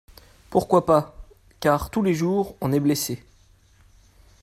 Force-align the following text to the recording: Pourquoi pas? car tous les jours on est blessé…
Pourquoi 0.49 0.87
pas? 0.87 1.15
car 1.59 1.91
tous 1.91 2.01
les 2.01 2.15
jours 2.15 2.55
on 2.59 2.71
est 2.73 2.79
blessé… 2.79 3.23